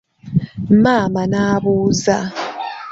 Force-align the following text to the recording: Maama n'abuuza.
Maama 0.83 1.23
n'abuuza. 1.31 2.17